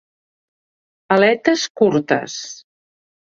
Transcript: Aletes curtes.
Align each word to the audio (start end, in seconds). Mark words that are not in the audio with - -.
Aletes 1.15 1.67
curtes. 1.81 2.39